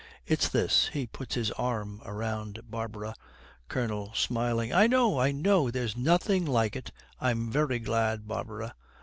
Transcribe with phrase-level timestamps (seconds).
[0.25, 3.13] It's this.' He puts his arm round Barbara.
[3.67, 5.69] COLONEL, smiling, 'I know I know.
[5.69, 6.91] There's nothing like it.
[7.19, 8.73] I'm very glad, Barbara.'